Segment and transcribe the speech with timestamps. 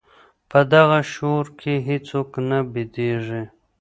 [0.49, 3.43] په دغه شور کي هیڅوک نه بېدېږي.